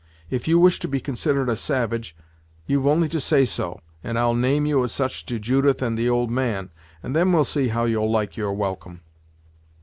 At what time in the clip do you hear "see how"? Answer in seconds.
7.43-7.83